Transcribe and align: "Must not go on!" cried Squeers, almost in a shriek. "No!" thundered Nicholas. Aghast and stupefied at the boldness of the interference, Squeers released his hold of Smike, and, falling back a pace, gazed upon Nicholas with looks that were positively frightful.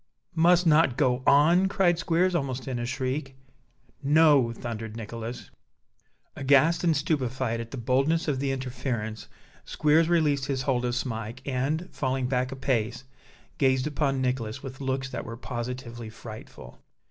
"Must 0.33 0.65
not 0.65 0.97
go 0.97 1.21
on!" 1.27 1.67
cried 1.67 1.99
Squeers, 1.99 2.33
almost 2.33 2.67
in 2.67 2.79
a 2.79 2.87
shriek. 2.87 3.35
"No!" 4.01 4.51
thundered 4.51 4.97
Nicholas. 4.97 5.51
Aghast 6.35 6.83
and 6.83 6.97
stupefied 6.97 7.59
at 7.61 7.69
the 7.69 7.77
boldness 7.77 8.27
of 8.27 8.39
the 8.39 8.51
interference, 8.51 9.27
Squeers 9.63 10.09
released 10.09 10.45
his 10.47 10.63
hold 10.63 10.85
of 10.85 10.95
Smike, 10.95 11.43
and, 11.47 11.87
falling 11.91 12.25
back 12.25 12.51
a 12.51 12.55
pace, 12.55 13.03
gazed 13.59 13.85
upon 13.85 14.23
Nicholas 14.23 14.63
with 14.63 14.81
looks 14.81 15.07
that 15.09 15.23
were 15.23 15.37
positively 15.37 16.09
frightful. 16.09 16.79